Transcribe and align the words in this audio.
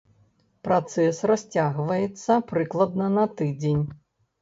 Працэс 0.67 1.19
расцягваецца 1.33 2.41
прыкладна 2.51 3.15
на 3.21 3.31
тыдзень. 3.39 3.83